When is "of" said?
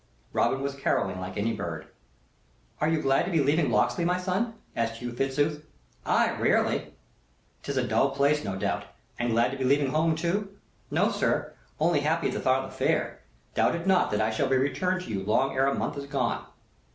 12.65-12.71